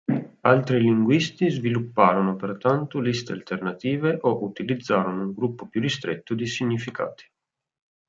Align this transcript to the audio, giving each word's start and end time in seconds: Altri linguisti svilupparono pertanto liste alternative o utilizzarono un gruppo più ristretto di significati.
Altri 0.51 0.79
linguisti 0.79 1.51
svilupparono 1.51 2.35
pertanto 2.35 2.99
liste 2.99 3.33
alternative 3.33 4.17
o 4.21 4.43
utilizzarono 4.45 5.21
un 5.25 5.31
gruppo 5.35 5.67
più 5.67 5.79
ristretto 5.79 6.33
di 6.33 6.47
significati. 6.47 7.29